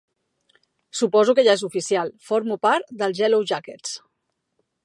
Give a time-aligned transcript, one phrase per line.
[1.01, 3.95] Suposo que ja és oficial: formo parts dels Yellowjackets!